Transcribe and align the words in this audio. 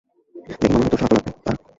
দেখে 0.35 0.65
মনে 0.67 0.79
হয় 0.79 0.89
তোর 0.91 0.99
সাহায্য 1.01 1.15
লাগবে 1.17 1.31
তার? 1.45 1.55